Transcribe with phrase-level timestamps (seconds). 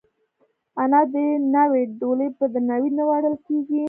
[0.83, 1.15] آیا د
[1.53, 3.79] ناوې ډولۍ په درناوي نه وړل کیږي؟